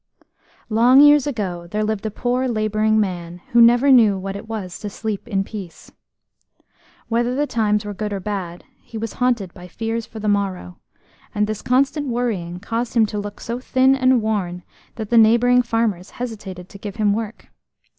ONG 0.71 0.99
years 1.01 1.27
ago 1.27 1.67
there 1.69 1.83
lived 1.83 2.03
a 2.07 2.09
poor 2.09 2.47
labouring 2.47 2.99
man 2.99 3.37
who 3.51 3.61
never 3.61 3.91
knew 3.91 4.17
what 4.17 4.35
it 4.35 4.47
was 4.47 4.79
to 4.79 4.89
sleep 4.89 5.27
in 5.27 5.43
peace. 5.43 5.91
Whether 7.07 7.35
the 7.35 7.45
times 7.45 7.85
were 7.85 7.93
good 7.93 8.11
or 8.11 8.19
bad, 8.19 8.63
he 8.81 8.97
was 8.97 9.13
haunted 9.13 9.53
by 9.53 9.67
fears 9.67 10.07
for 10.07 10.17
the 10.19 10.27
morrow, 10.27 10.79
and 11.35 11.45
this 11.45 11.61
constant 11.61 12.07
worrying 12.07 12.59
caused 12.59 12.95
him 12.95 13.05
to 13.05 13.19
look 13.19 13.39
so 13.39 13.59
thin 13.59 13.95
and 13.95 14.23
worn 14.23 14.63
that 14.95 15.11
the 15.11 15.19
neighbouring 15.19 15.61
farmers 15.61 16.09
hesitated 16.09 16.67
to 16.69 16.79
give 16.79 16.95
him 16.95 17.13
work. 17.13 17.49